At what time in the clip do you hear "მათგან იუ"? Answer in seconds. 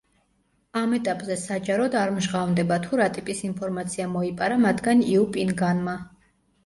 4.67-5.29